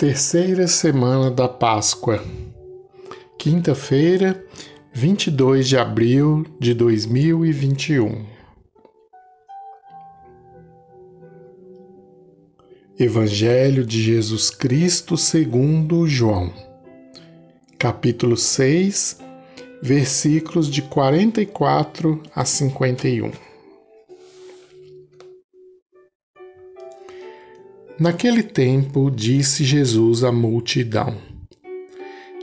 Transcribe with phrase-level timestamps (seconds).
[0.00, 2.24] Terceira semana da Páscoa,
[3.38, 4.42] quinta-feira,
[4.94, 8.24] 22 de abril de 2021.
[12.98, 16.50] Evangelho de Jesus Cristo segundo João,
[17.78, 19.18] capítulo 6,
[19.82, 23.49] versículos de 44 a 51.
[28.00, 31.18] Naquele tempo, disse Jesus à multidão: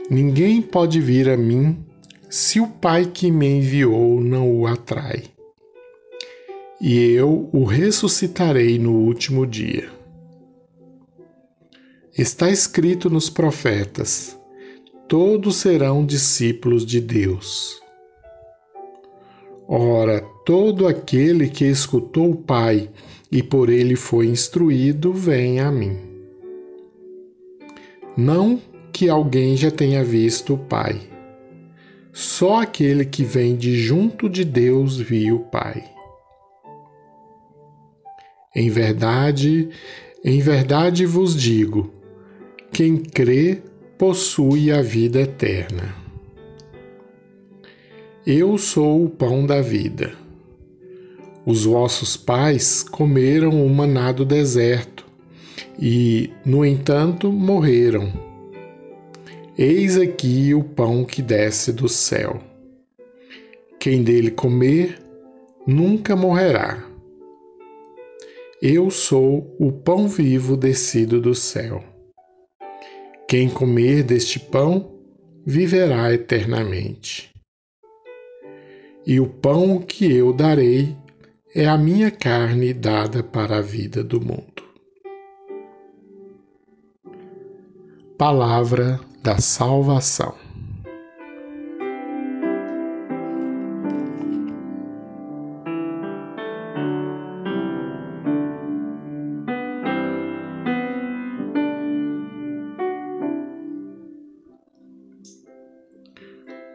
[0.08, 1.84] Ninguém pode vir a mim
[2.30, 5.24] se o Pai que me enviou não o atrai.
[6.80, 9.90] E eu o ressuscitarei no último dia.
[12.16, 14.38] Está escrito nos profetas:
[15.08, 17.82] todos serão discípulos de Deus.
[19.66, 22.88] Ora, todo aquele que escutou o Pai
[23.30, 25.96] e por ele foi instruído, vem a mim.
[28.16, 28.60] Não
[28.92, 31.00] que alguém já tenha visto o Pai.
[32.12, 35.84] Só aquele que vem de junto de Deus viu o Pai.
[38.56, 39.68] Em verdade,
[40.24, 41.92] em verdade vos digo:
[42.72, 43.62] quem crê
[43.96, 45.94] possui a vida eterna.
[48.26, 50.12] Eu sou o pão da vida.
[51.48, 55.06] Os vossos pais comeram o maná do deserto
[55.80, 58.12] e, no entanto, morreram.
[59.56, 62.38] Eis aqui o pão que desce do céu.
[63.80, 65.00] Quem dele comer
[65.66, 66.86] nunca morrerá.
[68.60, 71.82] Eu sou o pão vivo descido do céu.
[73.26, 74.92] Quem comer deste pão
[75.46, 77.32] viverá eternamente.
[79.06, 80.94] E o pão que eu darei
[81.54, 84.62] é a minha carne dada para a vida do mundo.
[88.18, 90.34] Palavra da Salvação.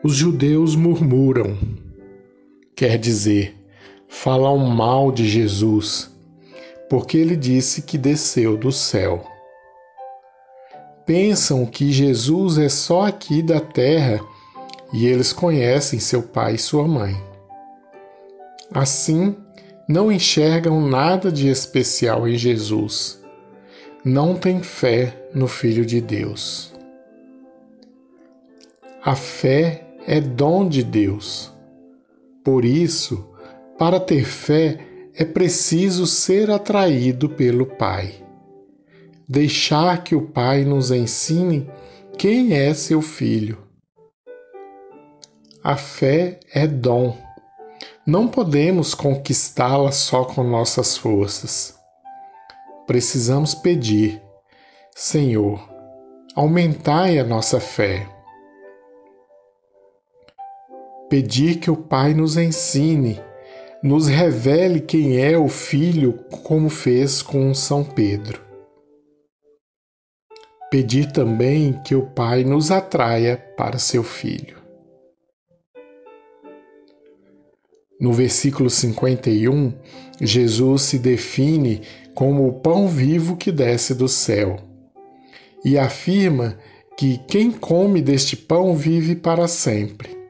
[0.04, 1.58] Os judeus murmuram,
[2.76, 3.63] quer dizer,
[4.14, 6.10] falam mal de Jesus,
[6.88, 9.26] porque ele disse que desceu do céu.
[11.04, 14.22] Pensam que Jesus é só aqui da terra
[14.94, 17.22] e eles conhecem seu pai e sua mãe.
[18.72, 19.36] Assim,
[19.90, 23.20] não enxergam nada de especial em Jesus.
[24.06, 26.72] Não têm fé no Filho de Deus.
[29.04, 31.52] A fé é dom de Deus.
[32.44, 33.33] Por isso,
[33.78, 34.80] para ter fé,
[35.16, 38.14] é preciso ser atraído pelo Pai.
[39.28, 41.70] Deixar que o Pai nos ensine
[42.18, 43.58] quem é seu filho.
[45.64, 47.18] A fé é dom.
[48.06, 51.80] Não podemos conquistá-la só com nossas forças.
[52.86, 54.22] Precisamos pedir:
[54.94, 55.70] Senhor,
[56.36, 58.08] aumentai a nossa fé.
[61.10, 63.22] Pedir que o Pai nos ensine
[63.84, 66.14] nos revele quem é o Filho,
[66.44, 68.42] como fez com São Pedro.
[70.72, 74.56] Pedir também que o Pai nos atraia para seu Filho.
[78.00, 79.74] No versículo 51,
[80.22, 81.82] Jesus se define
[82.16, 84.60] como o pão vivo que desce do céu
[85.64, 86.58] e afirma
[86.98, 90.23] que quem come deste pão vive para sempre.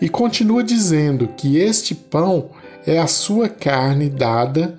[0.00, 2.50] E continua dizendo que este pão
[2.86, 4.78] é a sua carne dada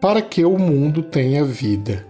[0.00, 2.04] para que o mundo tenha vida.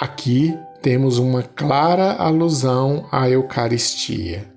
[0.00, 4.50] Aqui temos uma clara alusão à Eucaristia.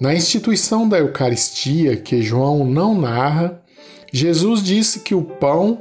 [0.00, 3.62] Na instituição da Eucaristia, que João não narra,
[4.12, 5.80] Jesus disse que o pão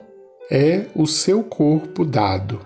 [0.49, 2.59] é o seu corpo dado.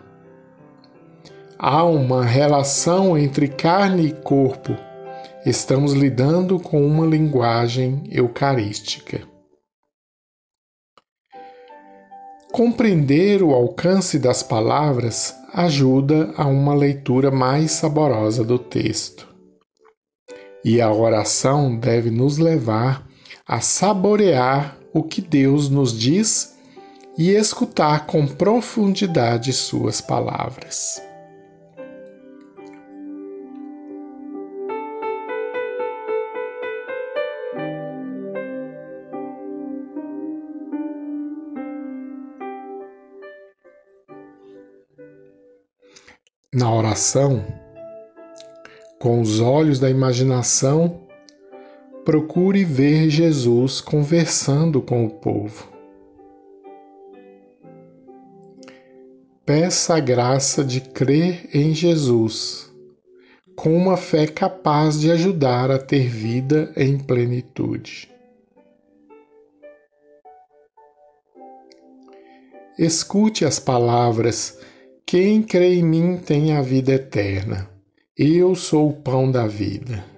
[1.57, 4.75] Há uma relação entre carne e corpo
[5.49, 9.25] estamos lidando com uma linguagem eucarística.
[12.51, 19.25] Compreender o alcance das palavras ajuda a uma leitura mais saborosa do texto.
[20.65, 23.07] E a oração deve nos levar
[23.47, 26.57] a saborear o que Deus nos diz
[27.17, 31.06] e escutar com profundidade suas palavras.
[46.55, 47.45] Na oração,
[48.99, 51.01] com os olhos da imaginação,
[52.05, 55.69] procure ver Jesus conversando com o povo.
[59.45, 62.73] Peça a graça de crer em Jesus,
[63.53, 68.09] com uma fé capaz de ajudar a ter vida em plenitude.
[72.79, 74.61] Escute as palavras:
[75.07, 77.68] Quem crê em mim tem a vida eterna.
[78.15, 80.18] Eu sou o pão da vida.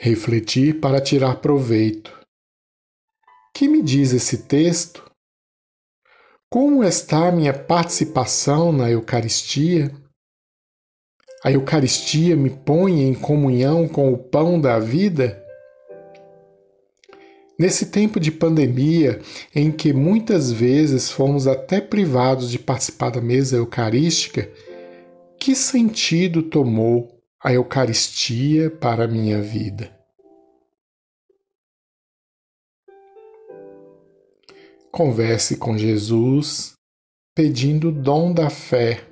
[0.00, 2.18] refletir para tirar proveito.
[3.54, 5.04] Que me diz esse texto?
[6.50, 9.92] Como está a minha participação na Eucaristia?
[11.44, 15.44] A Eucaristia me põe em comunhão com o pão da vida?
[17.60, 19.20] Nesse tempo de pandemia,
[19.54, 24.50] em que muitas vezes fomos até privados de participar da mesa eucarística,
[25.38, 29.94] que sentido tomou a Eucaristia para a minha vida.
[34.90, 36.72] Converse com Jesus,
[37.34, 39.04] pedindo o dom da fé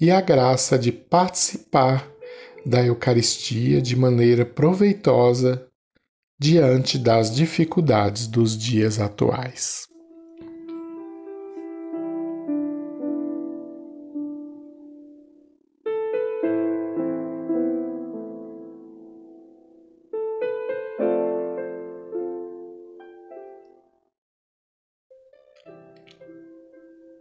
[0.00, 2.10] e a graça de participar
[2.66, 5.64] da Eucaristia de maneira proveitosa
[6.42, 9.91] diante das dificuldades dos dias atuais.